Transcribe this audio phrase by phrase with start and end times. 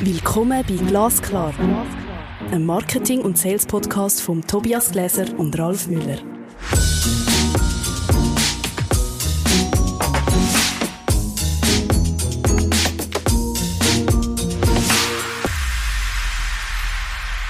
[0.00, 1.54] Willkommen bei Glasklar,
[2.50, 6.18] einem Marketing- und Sales-Podcast von Tobias Gläser und Ralf Müller.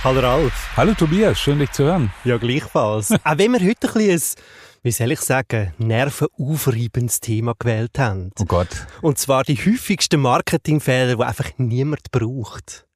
[0.04, 0.68] Hallo Ralf.
[0.76, 2.12] Hallo Tobias, schön dich zu hören.
[2.22, 3.10] Ja, gleichfalls.
[3.10, 4.40] Auch wenn wir heute ein bisschen
[4.86, 8.30] wie soll ich sagen, nervenaufreibendes Thema gewählt haben.
[8.38, 8.68] Oh Gott.
[9.02, 12.86] Und zwar die häufigsten Marketingfehler, die einfach niemand braucht.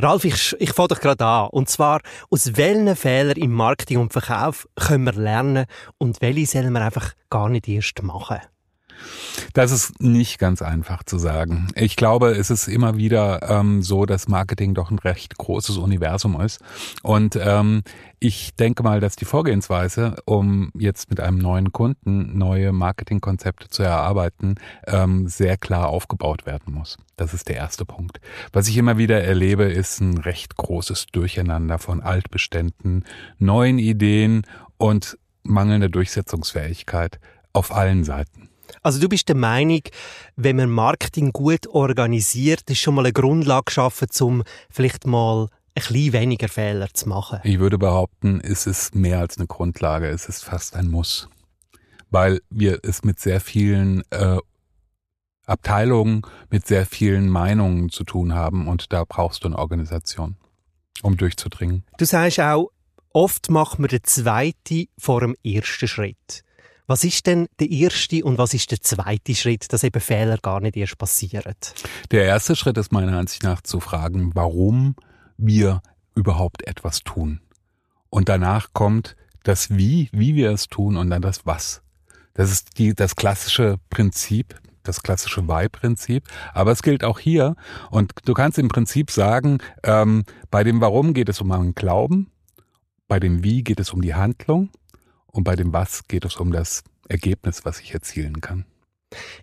[0.00, 1.48] Ralf, ich, ich fange doch gerade an.
[1.50, 5.66] Und zwar, aus welchen Fehlern im Marketing und Verkauf können wir lernen
[5.98, 8.40] und welche sollen wir einfach gar nicht erst machen?
[9.52, 11.68] Das ist nicht ganz einfach zu sagen.
[11.74, 16.40] Ich glaube, es ist immer wieder ähm, so, dass Marketing doch ein recht großes Universum
[16.40, 16.60] ist.
[17.02, 17.82] Und ähm,
[18.18, 23.82] ich denke mal, dass die Vorgehensweise, um jetzt mit einem neuen Kunden neue Marketingkonzepte zu
[23.82, 24.54] erarbeiten,
[24.86, 26.98] ähm, sehr klar aufgebaut werden muss.
[27.16, 28.20] Das ist der erste Punkt.
[28.52, 33.04] Was ich immer wieder erlebe, ist ein recht großes Durcheinander von Altbeständen,
[33.38, 34.42] neuen Ideen
[34.76, 37.18] und mangelnde Durchsetzungsfähigkeit
[37.52, 38.51] auf allen Seiten.
[38.82, 39.82] Also du bist der Meinung,
[40.36, 45.48] wenn man Marketing gut organisiert, ist schon mal eine Grundlage geschaffen, um vielleicht mal ein
[45.74, 47.38] bisschen weniger Fehler zu machen.
[47.44, 51.28] Ich würde behaupten, es ist mehr als eine Grundlage, es ist fast ein Muss.
[52.10, 54.38] Weil wir es mit sehr vielen äh,
[55.46, 60.36] Abteilungen, mit sehr vielen Meinungen zu tun haben und da brauchst du eine Organisation,
[61.02, 61.84] um durchzudringen.
[61.98, 62.70] Du sagst auch,
[63.12, 66.44] oft macht man den zweiten vor dem ersten Schritt.
[66.86, 70.60] Was ist denn der erste und was ist der zweite Schritt, dass eben Fehler gar
[70.60, 71.54] nicht erst passieren?
[72.10, 74.96] Der erste Schritt ist meiner Ansicht nach zu fragen, warum
[75.36, 75.80] wir
[76.14, 77.40] überhaupt etwas tun.
[78.10, 81.82] Und danach kommt das Wie, wie wir es tun und dann das Was.
[82.34, 86.24] Das ist die, das klassische Prinzip, das klassische Why-Prinzip.
[86.52, 87.54] Aber es gilt auch hier.
[87.90, 92.30] Und du kannst im Prinzip sagen, ähm, bei dem Warum geht es um einen Glauben,
[93.08, 94.70] bei dem Wie geht es um die Handlung
[95.32, 98.64] und bei dem Was geht es um das Ergebnis, was ich erzielen kann.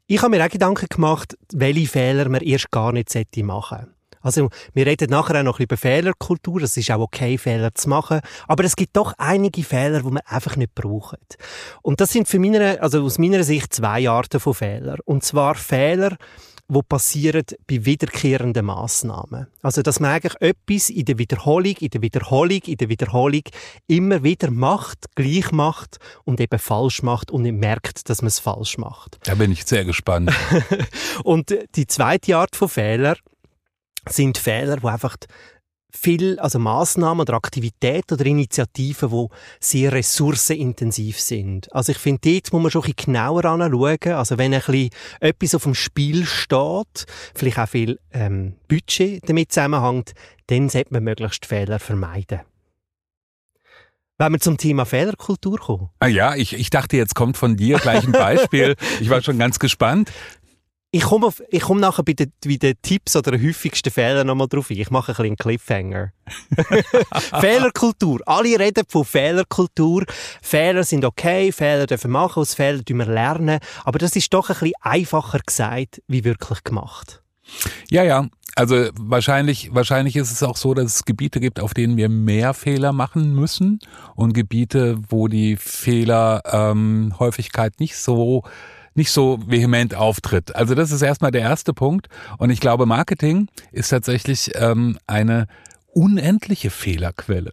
[0.07, 3.13] Ich habe mir auch Gedanken gemacht, welche Fehler man erst gar nicht
[3.43, 3.93] machen sollte.
[4.21, 6.61] Also, wir reden nachher auch noch über Fehlerkultur.
[6.63, 8.19] Es ist auch okay, Fehler zu machen.
[8.47, 11.37] Aber es gibt doch einige Fehler, die man einfach nicht braucht.
[11.81, 14.99] Und das sind für meine, also aus meiner Sicht zwei Arten von Fehlern.
[15.05, 16.17] Und zwar Fehler,
[16.69, 19.47] wo passieren bei wiederkehrenden Maßnahmen.
[19.63, 23.41] Also, dass man eigentlich etwas in der Wiederholung, in der Wiederholung, in der Wiederholung
[23.87, 28.39] immer wieder macht, gleich macht und eben falsch macht und nicht merkt, dass man es
[28.39, 29.17] falsch macht.
[29.23, 30.31] Da bin ich sehr gespannt.
[31.23, 33.17] und die zweite Art von Fehler
[34.07, 35.17] sind Fehler, wo einfach
[35.91, 39.27] viel, also Maßnahmen oder Aktivitäten oder Initiativen, die
[39.59, 41.73] sehr ressourcenintensiv sind.
[41.73, 44.13] Also ich finde, dort muss man schon ein bisschen genauer anschauen.
[44.13, 44.89] Also wenn ein bisschen
[45.19, 47.05] etwas auf dem Spiel steht,
[47.35, 50.13] vielleicht auch viel ähm, Budget damit zusammenhängt,
[50.47, 52.41] dann sollte man möglichst Fehler vermeiden.
[54.21, 55.89] Wenn wir zum Thema Fehlerkultur kommen.
[55.99, 58.75] Ah ja, ich, ich dachte, jetzt kommt von dir gleich ein Beispiel.
[58.99, 60.11] ich war schon ganz gespannt.
[60.91, 64.25] Ich komme, auf, ich komme nachher bei den, bei den Tipps oder den häufigsten Fehlern
[64.25, 64.77] nochmal drauf ein.
[64.77, 66.13] Ich mache ein bisschen einen Cliffhanger.
[67.39, 68.21] Fehlerkultur.
[68.25, 70.03] Alle reden von Fehlerkultur.
[70.41, 73.59] Fehler sind okay, Fehler dürfen wir machen, aus Fehlern dürfen wir lernen.
[73.83, 77.21] Aber das ist doch ein bisschen einfacher gesagt, wie wirklich gemacht.
[77.91, 78.25] Ja, ja.
[78.55, 82.55] Also wahrscheinlich, wahrscheinlich ist es auch so, dass es Gebiete gibt, auf denen wir mehr
[82.55, 83.77] Fehler machen müssen
[84.15, 88.41] und Gebiete, wo die Fehlerhäufigkeit ähm, nicht so
[88.95, 90.55] nicht so vehement auftritt.
[90.55, 92.07] Also das ist erstmal der erste Punkt.
[92.37, 95.47] Und ich glaube, Marketing ist tatsächlich ähm, eine
[95.93, 97.51] unendliche Fehlerquelle.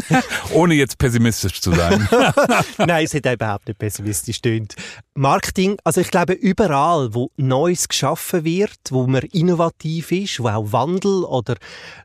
[0.52, 2.08] Ohne jetzt pessimistisch zu sein.
[2.78, 4.74] Nein, es hat überhaupt nicht pessimistisch stimmt.
[5.14, 10.72] Marketing, also ich glaube, überall, wo Neues geschaffen wird, wo man innovativ ist, wo auch
[10.72, 11.56] Wandel oder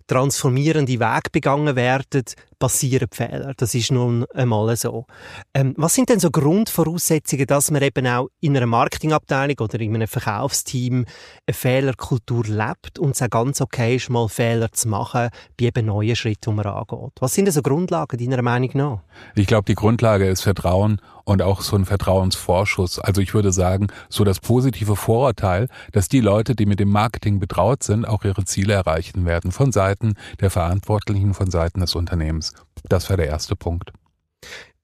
[0.07, 2.23] transformierende Wege begangen werden,
[2.61, 3.53] passieren Fehler.
[3.57, 5.05] Das ist nun einmal so.
[5.53, 9.95] Ähm, was sind denn so Grundvoraussetzungen, dass man eben auch in einer Marketingabteilung oder in
[9.95, 11.05] einem Verkaufsteam
[11.47, 15.29] eine Fehlerkultur lebt und es auch ganz okay ist, mal Fehler zu machen
[15.59, 17.13] bei eben neuen Schritten, die man angeht?
[17.19, 18.99] Was sind denn so Grundlagen deiner Meinung nach?
[19.35, 22.99] Ich glaube, die Grundlage ist Vertrauen und auch so ein Vertrauensvorschuss.
[22.99, 27.39] Also ich würde sagen, so das positive Vorurteil, dass die Leute, die mit dem Marketing
[27.39, 32.53] betraut sind, auch ihre Ziele erreichen werden von Seiten der Verantwortlichen, von Seiten des Unternehmens.
[32.87, 33.91] Das wäre der erste Punkt.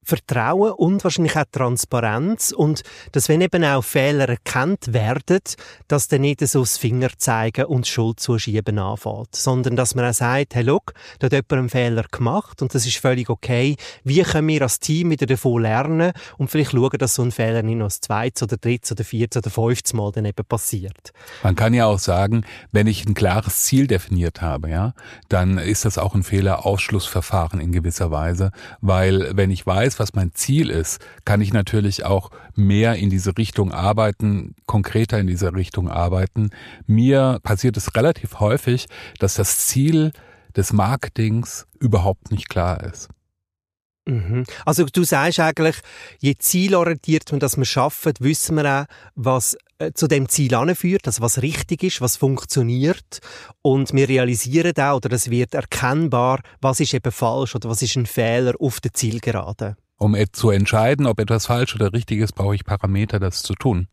[0.08, 2.82] Vertrauen und wahrscheinlich auch Transparenz und
[3.12, 5.40] dass wenn eben auch Fehler erkannt werden,
[5.86, 10.14] dass dann nicht so das Finger zeigen und Schuld zuschieben anfängt, sondern dass man auch
[10.14, 13.76] sagt, hey, look, da hat jemand einen Fehler gemacht und das ist völlig okay.
[14.02, 17.62] Wie können wir als Team wieder davon lernen und vielleicht schauen, dass so ein Fehler
[17.62, 21.12] nicht noch das zweite oder dritte oder vierte oder fünfte Mal dann eben passiert.
[21.42, 24.94] Man kann ja auch sagen, wenn ich ein klares Ziel definiert habe, ja,
[25.28, 30.32] dann ist das auch ein Fehlerausschlussverfahren in gewisser Weise, weil wenn ich weiß, was mein
[30.34, 35.88] Ziel ist, kann ich natürlich auch mehr in diese Richtung arbeiten, konkreter in diese Richtung
[35.88, 36.50] arbeiten.
[36.86, 38.86] Mir passiert es relativ häufig,
[39.18, 40.12] dass das Ziel
[40.56, 43.08] des Marketings überhaupt nicht klar ist.
[44.08, 44.44] Mhm.
[44.64, 45.76] Also du sagst eigentlich,
[46.18, 51.06] je zielorientiert man das wir schaffen, wissen wir auch, was äh, zu dem Ziel anführt,
[51.06, 53.20] also was richtig ist, was funktioniert
[53.60, 57.96] und wir realisieren auch, oder es wird erkennbar, was ist eben falsch oder was ist
[57.96, 59.76] ein Fehler auf der Zielgerade.
[59.98, 63.88] Um zu entscheiden, ob etwas falsch oder richtig ist, brauche ich Parameter, das zu tun.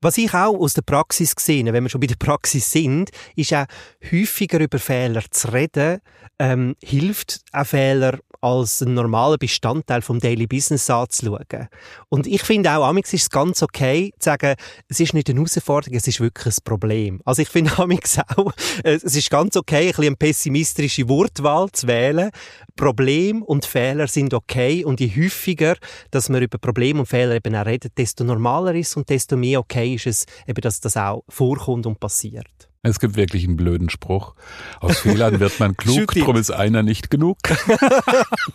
[0.00, 3.52] Was ich auch aus der Praxis gesehen, wenn wir schon bei der Praxis sind, ist
[3.52, 3.66] auch
[4.10, 6.00] häufiger über Fehler zu reden,
[6.38, 11.68] ähm, hilft auch Fehler als ein normaler Bestandteil vom Daily Business anzuschauen.
[12.08, 14.54] Und ich finde auch, amix ist es ganz okay zu sagen,
[14.88, 17.20] es ist nicht eine Herausforderung, es ist wirklich ein Problem.
[17.24, 18.52] Also ich finde amix auch,
[18.82, 22.30] es ist ganz okay, ein bisschen eine pessimistische Wortwahl zu wählen.
[22.76, 25.76] Problem und Fehler sind okay und je häufiger,
[26.10, 29.60] dass man über Probleme und Fehler eben auch redet, desto normaler ist und desto mehr
[29.60, 32.69] okay ist es, eben, dass das auch vorkommt und passiert.
[32.82, 34.34] Es gibt wirklich einen blöden Spruch.
[34.80, 37.36] Aus Fehlern wird man klug, drum ist einer nicht genug.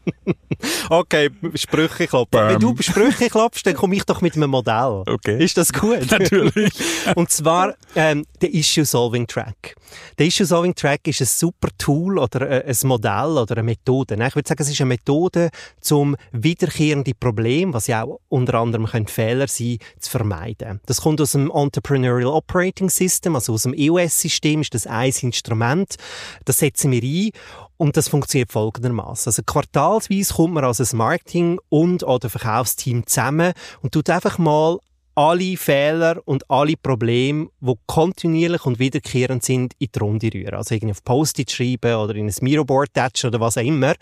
[0.90, 2.48] okay, Sprüche kloppen.
[2.48, 5.02] Wenn du Sprüche klopfst, dann komme ich doch mit einem Modell.
[5.06, 5.42] Okay.
[5.42, 6.08] Ist das gut?
[6.10, 6.72] Natürlich.
[7.16, 9.74] Und zwar ähm, der Issue Solving Track.
[10.16, 14.14] Der Issue Solving Track ist ein super Tool oder äh, ein Modell oder eine Methode.
[14.14, 15.50] Ich würde sagen, es ist eine Methode,
[15.80, 20.80] zum wiederkehrende Problem, was ja auch unter anderem können Fehler sein, zu vermeiden.
[20.86, 25.96] Das kommt aus dem Entrepreneurial Operating System, also aus dem EOS-System ist das ein Instrument.
[26.44, 27.30] Das setzen wir ein
[27.76, 29.30] und das funktioniert folgendermaßen.
[29.30, 34.78] Also quartalsweise kommt man als ein Marketing- und oder Verkaufsteam zusammen und tut einfach mal
[35.14, 40.54] alle Fehler und alle Probleme, die kontinuierlich und wiederkehrend sind, in die Runde rühren.
[40.54, 43.94] Also irgendwie auf Post-it schreiben oder in ein Miroboard touchen oder was auch immer.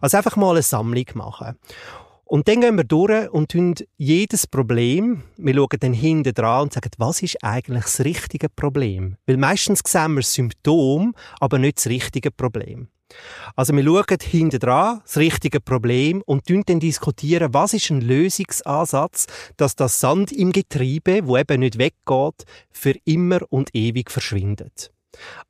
[0.00, 1.56] Also einfach mal eine Sammlung machen.
[2.30, 6.74] Und dann gehen wir durch und tun jedes Problem, wir schauen dann hinten dran und
[6.74, 9.16] sagen, was ist eigentlich das richtige Problem?
[9.24, 12.88] Weil meistens sehen wir das Symptom, aber nicht das richtige Problem.
[13.56, 19.26] Also wir schauen hinten dran, das richtige Problem und dann diskutieren, was ist ein Lösungsansatz,
[19.56, 24.92] dass das Sand im Getriebe, wo eben nicht weggeht, für immer und ewig verschwindet.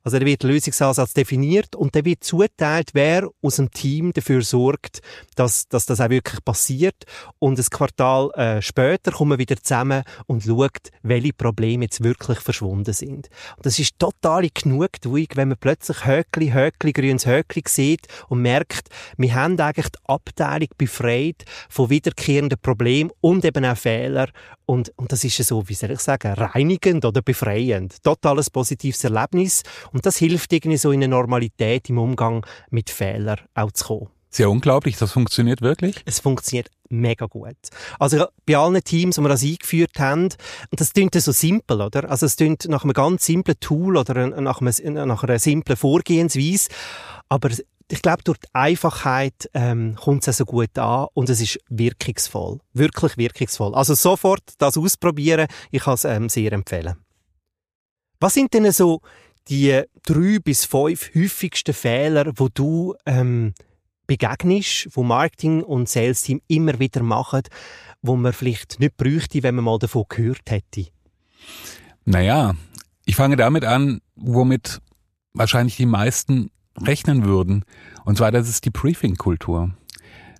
[0.03, 5.01] Also da wird Lösungsansatz definiert und dann wird zuteilt, wer aus dem Team dafür sorgt,
[5.35, 7.03] dass, dass das auch wirklich passiert.
[7.37, 12.39] Und ein Quartal äh, später kommen wir wieder zusammen und schaut, welche Probleme jetzt wirklich
[12.39, 13.29] verschwunden sind.
[13.57, 18.89] Und das ist totale Genugtuung, wenn man plötzlich Höckli, Höckli, grünes Höckli sieht und merkt,
[19.17, 24.31] wir haben eigentlich die Abteilung befreit von wiederkehrenden Problemen und eben auch Fehlern.
[24.65, 28.03] Und, und das ist so, wie soll ich sagen, reinigend oder befreiend.
[28.03, 29.48] Totales positives Erlebnis
[29.91, 34.07] und das hilft irgendwie so in eine Normalität im Umgang mit Fehlern auch zu kommen.
[34.31, 35.95] Sehr unglaublich, das funktioniert wirklich?
[36.05, 37.55] Es funktioniert mega gut.
[37.97, 40.29] Also bei allen Teams, wo wir das eingeführt haben,
[40.69, 42.09] und das klingt so simpel, oder?
[42.09, 46.69] Also es klingt nach einem ganz simplen Tool oder nach, einem, nach einer simplen Vorgehensweise,
[47.27, 47.49] aber
[47.91, 52.59] ich glaube, durch die Einfachheit ähm, kommt es so gut an und es ist wirkungsvoll.
[52.73, 53.73] Wirklich wirkungsvoll.
[53.73, 56.97] Also sofort das ausprobieren, ich kann es ähm, sehr empfehlen.
[58.19, 59.01] Was sind denn so
[59.49, 63.53] die drei bis fünf häufigsten Fehler, wo du ähm,
[64.07, 67.43] begegnest, wo Marketing und Sales Team immer wieder machen,
[68.01, 70.87] wo man vielleicht nicht bräuchte, wenn man mal davon gehört hätte?
[72.05, 72.55] Naja,
[73.05, 74.81] ich fange damit an, womit
[75.33, 77.65] wahrscheinlich die meisten rechnen würden.
[78.05, 79.71] Und zwar, das ist die Briefing-Kultur.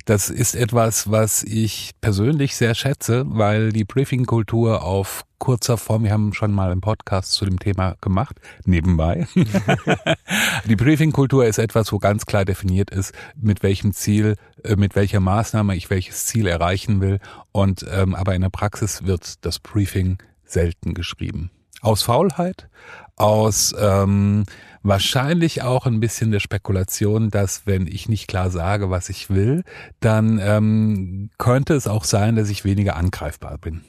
[0.06, 6.12] Das ist etwas, was ich persönlich sehr schätze, weil die Briefing-Kultur auf kurzer Form, wir
[6.12, 9.27] haben schon mal einen Podcast zu dem Thema gemacht, nebenbei.
[10.65, 15.20] die Briefing-Kultur ist etwas, wo ganz klar definiert ist, mit welchem Ziel, äh, mit welcher
[15.20, 17.20] Maßnahme ich welches Ziel erreichen will.
[17.51, 21.51] Und ähm, aber in der Praxis wird das Briefing selten geschrieben.
[21.82, 22.68] Aus Faulheit,
[23.15, 24.44] aus ähm,
[24.83, 29.63] wahrscheinlich auch ein bisschen der Spekulation, dass wenn ich nicht klar sage, was ich will,
[30.00, 33.81] dann ähm, könnte es auch sein, dass ich weniger angreifbar bin.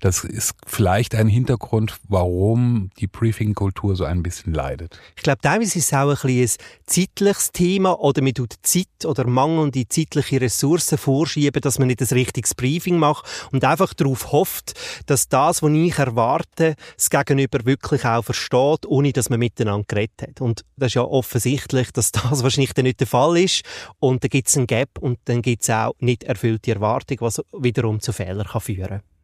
[0.00, 4.98] Das ist vielleicht ein Hintergrund, warum die Briefing-Kultur so ein bisschen leidet.
[5.16, 6.50] Ich glaube, teilweise ist es auch ein, ein
[6.86, 12.12] zeitliches Thema oder man tut Zeit oder mangelnde zeitliche Ressourcen vorschieben, dass man nicht das
[12.12, 14.74] richtiges Briefing macht und einfach darauf hofft,
[15.06, 20.22] dass das, was ich erwarte, das Gegenüber wirklich auch versteht, ohne dass man miteinander geredet
[20.22, 20.40] hat.
[20.40, 23.62] Und das ist ja offensichtlich, dass das wahrscheinlich dann nicht der Fall ist
[23.98, 27.42] und dann gibt es einen Gap und dann gibt es auch nicht erfüllte Erwartung, was
[27.52, 29.15] wiederum zu Fehlern kann führen kann.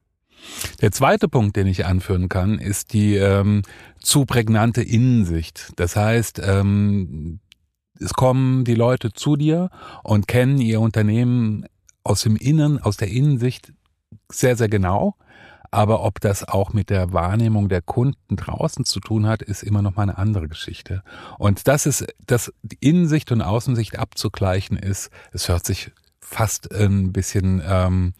[0.80, 3.62] Der zweite Punkt, den ich anführen kann, ist die ähm,
[4.00, 5.72] zu prägnante Innensicht.
[5.76, 7.40] Das heißt, ähm,
[8.00, 9.70] es kommen die Leute zu dir
[10.02, 11.66] und kennen ihr Unternehmen
[12.04, 13.72] aus dem Innen, aus der Innensicht
[14.30, 15.14] sehr, sehr genau.
[15.70, 19.80] Aber ob das auch mit der Wahrnehmung der Kunden draußen zu tun hat, ist immer
[19.80, 21.02] noch mal eine andere Geschichte.
[21.38, 27.62] Und das ist, dass Innensicht und Außensicht abzugleichen ist, es hört sich fast ein bisschen
[27.64, 28.12] ähm,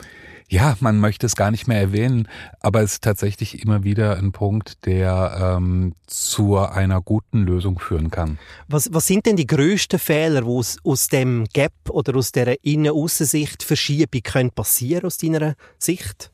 [0.52, 2.28] ja, man möchte es gar nicht mehr erwähnen,
[2.60, 8.10] aber es ist tatsächlich immer wieder ein Punkt, der ähm, zu einer guten Lösung führen
[8.10, 8.38] kann.
[8.68, 12.62] Was, was sind denn die größten Fehler, wo aus, aus dem Gap oder aus der
[12.62, 16.30] Innen-Außensicht Verschiebung können passieren aus deiner Sicht?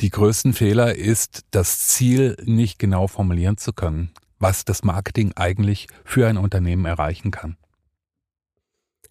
[0.00, 5.88] Die größten Fehler ist, das Ziel nicht genau formulieren zu können, was das Marketing eigentlich
[6.04, 7.56] für ein Unternehmen erreichen kann.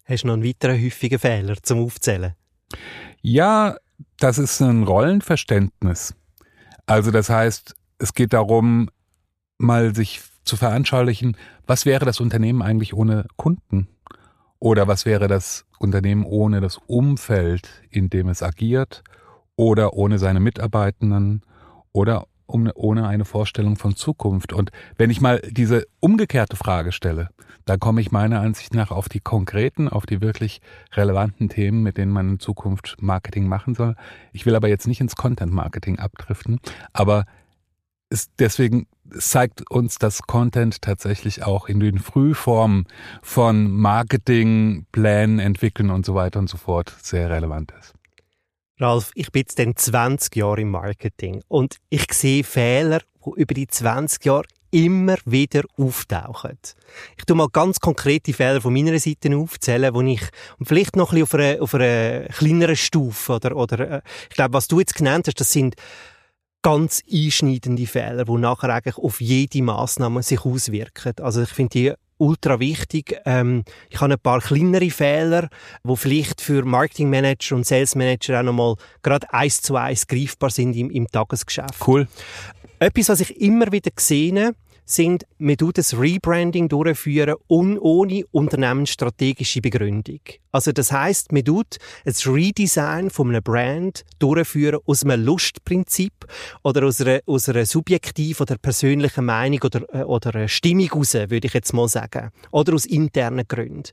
[0.06, 2.32] Hast du noch einen weiteren häufigen Fehler zum Aufzählen?
[3.20, 3.76] Ja,
[4.18, 6.14] das ist ein Rollenverständnis.
[6.86, 8.88] Also das heißt, es geht darum,
[9.58, 13.88] mal sich zu veranschaulichen, was wäre das Unternehmen eigentlich ohne Kunden?
[14.58, 19.02] Oder was wäre das Unternehmen ohne das Umfeld, in dem es agiert?
[19.56, 21.42] Oder ohne seine Mitarbeitenden?
[21.92, 24.52] Oder ohne eine Vorstellung von Zukunft?
[24.52, 27.28] Und wenn ich mal diese umgekehrte Frage stelle,
[27.64, 30.60] da komme ich meiner Ansicht nach auf die konkreten, auf die wirklich
[30.92, 33.94] relevanten Themen, mit denen man in Zukunft Marketing machen soll.
[34.32, 36.60] Ich will aber jetzt nicht ins Content Marketing abdriften,
[36.92, 37.26] aber
[38.08, 42.86] es deswegen zeigt uns, dass Content tatsächlich auch in den Frühformen
[43.22, 47.94] von Marketing, Plänen, Entwickeln und so weiter und so fort sehr relevant ist.
[48.80, 53.52] Ralf, ich bin jetzt dann 20 Jahre im Marketing und ich sehe Fehler, die über
[53.52, 56.58] die 20 Jahre immer wieder auftauchen.
[57.18, 60.22] Ich tu mal ganz konkrete Fehler von meiner Seite aufzählen, wo ich
[60.62, 64.54] vielleicht noch ein bisschen auf einer, auf einer kleineren Stufe oder oder äh, ich glaube,
[64.54, 65.74] was du jetzt genannt hast, das sind
[66.62, 71.14] ganz einschneidende Fehler, die nachher eigentlich auf jede Maßnahme sich auswirken.
[71.22, 73.18] Also ich finde die ultra wichtig.
[73.24, 75.48] Ähm, ich habe ein paar kleinere Fehler,
[75.82, 80.90] wo vielleicht für Marketingmanager und Salesmanager auch nochmal gerade eins zu eins greifbar sind im,
[80.90, 81.86] im Tagesgeschäft.
[81.86, 82.06] Cool.
[82.78, 84.54] Etwas, was ich immer wieder sehe,
[84.90, 90.20] sind, man tut das Rebranding durchführen un ohne unternehmensstrategische Begründung.
[90.52, 96.12] Also das heißt, man tut ein Redesign von einem Brand durchführen aus einem Lustprinzip
[96.62, 101.46] oder aus einer, aus einer subjektiven oder persönlichen Meinung oder, äh, oder Stimmung heraus, würde
[101.46, 102.30] ich jetzt mal sagen.
[102.50, 103.90] Oder aus internen Gründen.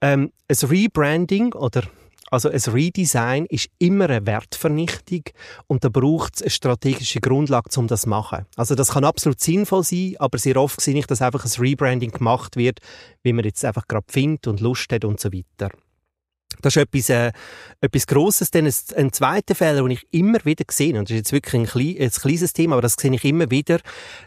[0.00, 1.82] Ähm, ein Rebranding oder
[2.32, 5.24] also ein Redesign ist immer eine Wertvernichtung
[5.66, 8.46] und da braucht es eine strategische Grundlage, um das zu machen.
[8.56, 12.10] Also das kann absolut sinnvoll sein, aber sehr oft sehe ich, dass einfach ein Rebranding
[12.10, 12.78] gemacht wird,
[13.22, 15.70] wie man jetzt einfach gerade findet und Lust hat und so weiter.
[16.62, 17.32] Das ist etwas, äh,
[17.82, 18.50] etwas Grosses.
[18.50, 21.62] Dann ein, ein zweiter Fehler, den ich immer wieder sehe, und das ist jetzt wirklich
[21.62, 23.78] ein, klein, ein kleines Thema, aber das sehe ich immer wieder,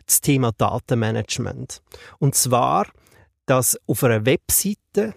[0.06, 1.82] das Thema Datenmanagement.
[2.20, 2.88] Und zwar,
[3.48, 5.16] dass auf einer Webseite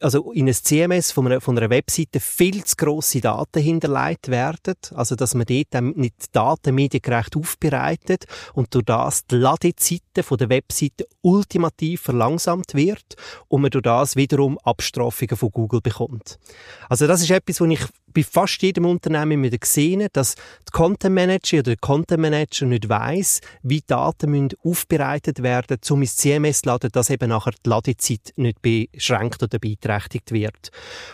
[0.00, 4.74] also in ein CMS von einer, von einer Webseite viel zu grosse Daten hinterlegt werden,
[4.94, 10.48] also dass man dort nicht Daten mediengerecht aufbereitet und durch das die Ladezeiten von der
[10.48, 13.16] Webseite ultimativ verlangsamt wird
[13.48, 16.38] und man durch das wiederum Abstrafungen von Google bekommt.
[16.88, 17.80] Also das ist etwas, was ich
[18.12, 22.88] bei fast jedem Unternehmen wieder gesehen, dass der Content Manager oder der Content Manager nicht
[22.88, 27.68] weiss, wie Daten müssen aufbereitet werden, um ins CMS zu laden, dass eben nachher die
[27.68, 30.70] Ladezeit nicht beschränkt oder beeinträchtigt wird.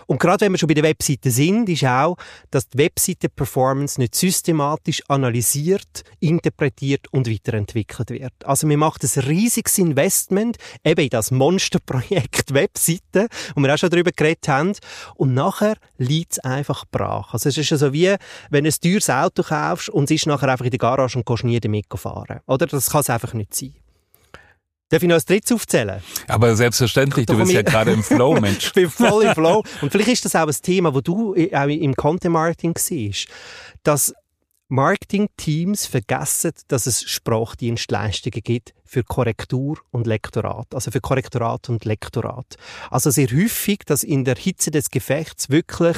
[0.06, 2.16] Und gerade wenn wir schon bei der Webseite sind, ist auch,
[2.50, 8.32] dass die Webseite-Performance nicht systematisch analysiert, interpretiert und weiterentwickelt wird.
[8.44, 13.90] Also wir machen ein riesiges Investment eben in das Monsterprojekt Webseite, wo wir auch schon
[13.90, 14.72] darüber geredet haben,
[15.14, 17.32] und nachher liegt es einfach brach.
[17.32, 18.14] Also es ist ja so wie,
[18.50, 21.24] wenn du ein teures Auto kaufst und es ist nachher einfach in der Garage und
[21.24, 22.40] kannst nie damit fahren.
[22.46, 22.66] Oder?
[22.66, 23.74] Das kann es einfach nicht sein.
[24.88, 26.00] Darf ich noch ein drittes aufzählen?
[26.28, 28.66] Aber selbstverständlich, du bist ja gerade im Flow, Mensch.
[28.66, 29.64] ich bin voll im Flow.
[29.80, 33.26] Und vielleicht ist das auch ein Thema, wo du auch im Content Marketing siehst,
[33.82, 34.14] dass
[34.68, 42.56] Marketing-Teams vergessen, dass es Sprachdienstleistungen gibt für Korrektur und Lektorat, also für Korrektorat und Lektorat.
[42.90, 45.96] Also sehr häufig, dass in der Hitze des Gefechts wirklich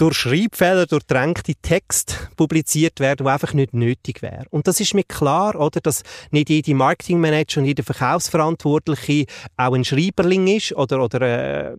[0.00, 4.46] durch Schreibfehler durchdrängte Text publiziert werden, die einfach nicht nötig wären.
[4.48, 9.26] Und das ist mir klar, oder, dass nicht jede Marketingmanager und jeder Verkaufsverantwortliche
[9.58, 11.76] auch ein Schreiberling ist oder, oder äh,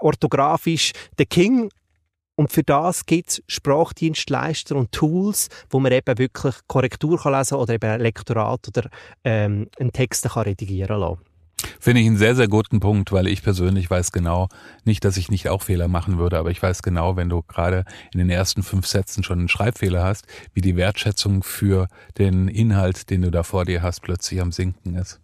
[0.00, 1.70] orthografisch der King.
[2.34, 7.54] Und für das gibt es Sprachdienstleister und Tools, wo man eben wirklich Korrektur kann lesen
[7.54, 8.90] oder eben ein Lektorat oder
[9.24, 11.31] ähm, einen Text kann redigieren kann.
[11.80, 14.48] Finde ich einen sehr, sehr guten Punkt, weil ich persönlich weiß genau,
[14.84, 17.84] nicht, dass ich nicht auch Fehler machen würde, aber ich weiß genau, wenn du gerade
[18.12, 21.88] in den ersten fünf Sätzen schon einen Schreibfehler hast, wie die Wertschätzung für
[22.18, 25.20] den Inhalt, den du da vor dir hast, plötzlich am Sinken ist.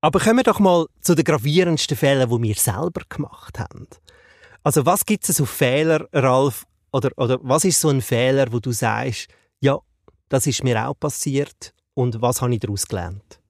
[0.00, 3.88] Aber kommen wir doch mal zu den gravierendsten Fehlern, die wir selber gemacht haben.
[4.62, 6.66] Also was gibt es auf Fehler, Ralf?
[6.92, 9.28] Oder, oder was ist so ein Fehler, wo du sagst,
[9.60, 9.78] ja,
[10.28, 13.40] das ist mir auch passiert und was habe ich daraus gelernt?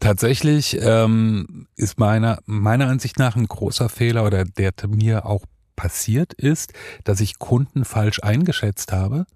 [0.00, 5.44] Tatsächlich ähm, ist meiner, meiner Ansicht nach ein großer Fehler oder der mir auch
[5.76, 6.72] passiert ist,
[7.04, 9.26] dass ich Kunden falsch eingeschätzt habe,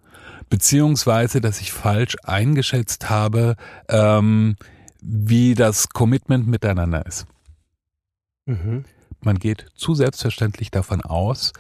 [0.49, 3.57] beziehungsweise dass ich falsch eingeschätzt habe,
[3.89, 4.57] ähm,
[5.03, 7.27] wie das Commitment miteinander ist.
[8.47, 8.85] Mhm.
[9.21, 11.53] Man geht zu selbstverständlich davon aus,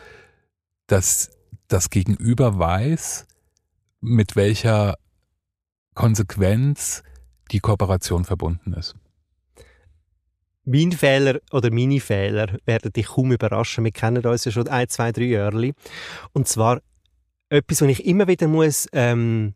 [0.86, 1.30] dass
[1.68, 3.26] das Gegenüber weiß,
[4.00, 4.96] mit welcher
[5.94, 7.02] Konsequenz
[7.50, 8.94] die Kooperation verbunden ist.
[10.64, 13.84] Mein Fehler oder meine Fehler werden dich kaum überraschen.
[13.84, 15.72] Wir kennen uns ja schon ein, zwei, drei Jahre.
[16.32, 16.80] Und zwar
[17.50, 19.54] etwas, was ich immer wieder muss ähm,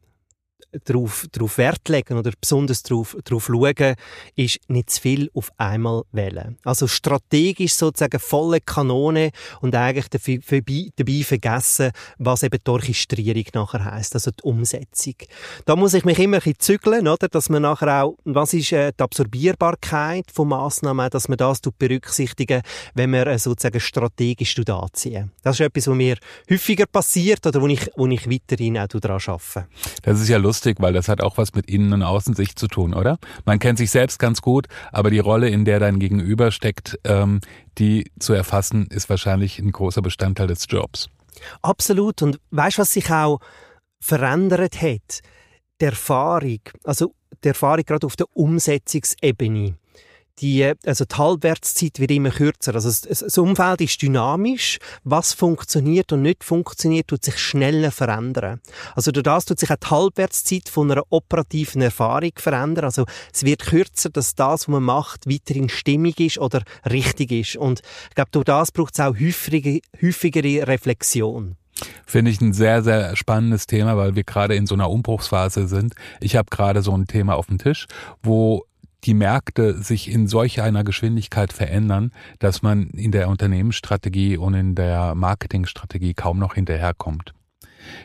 [0.85, 3.95] darauf, darauf Wert legen oder besonders darauf, darauf schauen,
[4.37, 6.59] ist nicht zu viel auf einmal wählen.
[6.65, 13.85] Also strategisch sozusagen volle Kanone und eigentlich dabei, dabei vergessen, was eben die Orchestrierung nachher
[13.85, 15.15] heisst, also die Umsetzung.
[15.65, 18.73] Da muss ich mich immer ein bisschen zügeln, oder, dass man nachher auch, was ist
[18.73, 22.63] äh, die Absorbierbarkeit von Massnahmen, dass man das berücksichtigen,
[22.95, 25.31] wenn man äh, sozusagen strategisch anziehen.
[25.43, 26.17] Das ist etwas, was mir
[26.51, 29.69] häufiger passiert oder wo ich, wo ich weiterhin auch daran arbeite.
[30.03, 32.67] Das ist ja lustig lustig, weil das hat auch was mit Innen- und Außensicht zu
[32.67, 33.19] tun, oder?
[33.45, 37.41] Man kennt sich selbst ganz gut, aber die Rolle, in der dein Gegenüber steckt, ähm,
[37.79, 41.09] die zu erfassen, ist wahrscheinlich ein großer Bestandteil des Jobs.
[41.63, 42.23] Absolut.
[42.23, 43.39] Und weißt du, was sich auch
[44.01, 45.21] verändert hat?
[45.81, 49.77] Die Erfahrung, also die Erfahrung gerade auf der Umsetzungsebene
[50.41, 52.75] die, also die Halbwertszeit wird immer kürzer.
[52.75, 54.79] Also das Umfeld ist dynamisch.
[55.05, 58.61] Was funktioniert und nicht funktioniert, tut sich schneller verändern.
[58.95, 62.87] Also durch das tut sich auch die Halbwertszeit von einer operativen Erfahrung verändern.
[62.87, 67.57] Also es wird kürzer, dass das, was man macht, weiterhin stimmig ist oder richtig ist.
[67.57, 71.57] Und ich glaube, durch das braucht es auch häufige, häufigere Reflexion.
[72.07, 75.95] Finde ich ein sehr, sehr spannendes Thema, weil wir gerade in so einer Umbruchsphase sind.
[76.21, 77.87] Ich habe gerade so ein Thema auf dem Tisch,
[78.23, 78.65] wo
[79.05, 84.75] die Märkte sich in solch einer Geschwindigkeit verändern, dass man in der Unternehmensstrategie und in
[84.75, 87.35] der Marketingstrategie kaum noch hinterherkommt.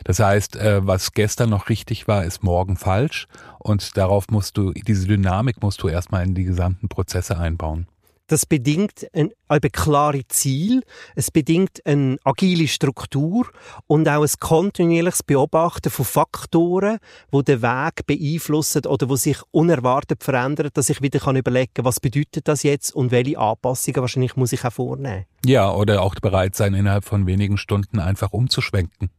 [0.04, 3.26] Das heißt, äh, was gestern noch richtig war, ist morgen falsch
[3.58, 7.86] und darauf musst du, diese Dynamik musst du erstmal in die gesamten Prozesse einbauen.
[8.26, 10.82] Das bedingt ein, ein klare Ziel,
[11.14, 13.46] es bedingt eine agile Struktur
[13.86, 16.98] und auch ein kontinuierliches Beobachten von Faktoren,
[17.30, 22.00] wo den Weg beeinflussen oder wo sich unerwartet verändern, dass ich wieder kann überlegen, was
[22.00, 25.26] bedeutet das jetzt und welche Anpassungen wahrscheinlich muss ich auch vornehmen.
[25.44, 29.10] Ja, oder auch bereit sein, innerhalb von wenigen Stunden einfach umzuschwenken.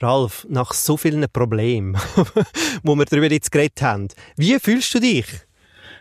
[0.00, 1.96] Ralf, nach so vielen Problemen,
[2.84, 5.45] wo wir darüber jetzt geredet haben, wie fühlst du dich?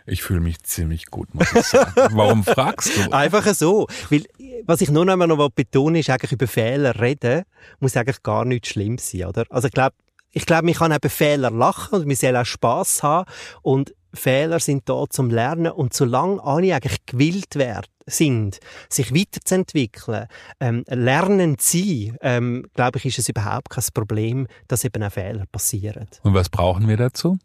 [0.05, 1.91] Ich fühle mich ziemlich gut, muss ich sagen.
[2.11, 3.11] Warum fragst du?
[3.11, 3.87] Einfach so.
[4.09, 4.25] Weil,
[4.65, 7.43] was ich nur noch einmal betonen ist, eigentlich über Fehler reden,
[7.79, 9.45] muss eigentlich gar nicht schlimm sein, oder?
[9.49, 9.95] Also ich glaube,
[10.31, 13.29] ich glaube, man kann eben Fehler lachen und man soll auch Spass haben
[13.61, 20.27] und Fehler sind da zum Lernen und solange alle eigentlich gewillt werden, sind, sich weiterzuentwickeln,
[20.59, 25.45] ähm, lernen sie, ähm, glaube ich, ist es überhaupt kein Problem, dass eben auch Fehler
[25.51, 26.07] passieren.
[26.23, 27.37] Und was brauchen wir dazu?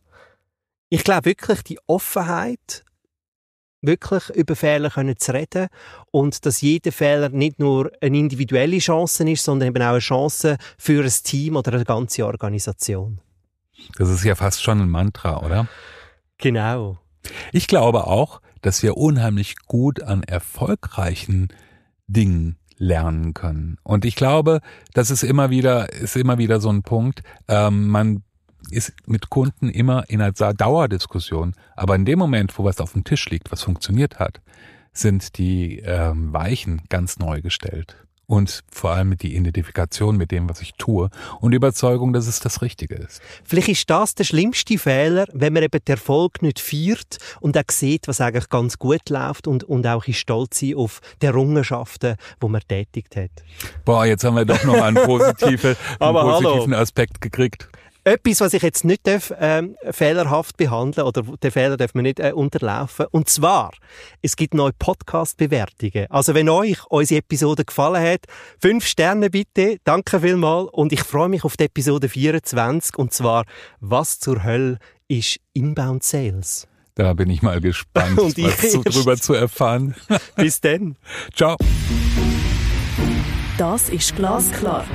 [0.91, 2.85] Ich glaube wirklich, die Offenheit,
[3.81, 5.69] wirklich über Fehler können zu reden
[6.11, 10.59] und dass jeder Fehler nicht nur eine individuelle Chance ist, sondern eben auch eine Chance
[10.77, 13.21] für ein Team oder eine ganze Organisation.
[13.97, 15.69] Das ist ja fast schon ein Mantra, oder?
[16.39, 16.99] Genau.
[17.53, 21.49] Ich glaube auch, dass wir unheimlich gut an erfolgreichen
[22.09, 23.77] Dingen lernen können.
[23.85, 24.61] Und ich glaube,
[24.93, 27.23] das ist immer wieder, ist immer wieder so ein Punkt.
[27.47, 28.25] Ähm, man
[28.73, 31.55] ist mit Kunden immer in einer Dauerdiskussion.
[31.77, 34.41] Aber in dem Moment, wo was auf dem Tisch liegt, was funktioniert hat,
[34.93, 37.97] sind die ähm, Weichen ganz neu gestellt.
[38.31, 42.39] und vor allem die Identifikation mit dem, was ich tue und die Überzeugung, dass es
[42.39, 43.21] das Richtige ist.
[43.43, 47.65] Vielleicht ist das der schlimmste Fehler, wenn man eben den Erfolg nicht feiert und auch
[47.73, 52.15] sieht, was eigentlich ganz gut läuft und, und auch ist stolz sein auf die Errungenschaften,
[52.41, 53.33] die man tätigt hat.
[53.85, 57.69] Boah, jetzt haben wir doch noch einen positiven, einen positiven Aspekt gekriegt.
[58.05, 62.19] Etwas, was ich jetzt nicht darf, ähm, fehlerhaft behandeln oder den Fehler darf man nicht
[62.19, 63.07] äh, unterlaufen.
[63.11, 63.73] Und zwar,
[64.23, 66.07] es gibt neue Podcast-Bewertungen.
[66.09, 68.21] Also wenn euch unsere Episode gefallen hat,
[68.59, 70.71] fünf Sterne bitte, danke vielmals.
[70.73, 72.97] Und ich freue mich auf die Episode 24.
[72.97, 73.45] Und zwar,
[73.81, 76.67] was zur Hölle ist Inbound Sales?
[76.95, 79.95] Da bin ich mal gespannt, Und was so drüber zu erfahren.
[80.37, 80.97] Bis dann.
[81.35, 81.57] Ciao.
[83.59, 84.87] Das ist Glasklar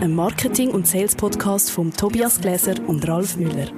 [0.00, 3.68] ein Marketing- und Sales-Podcast von Tobias Gläser und Ralf Müller.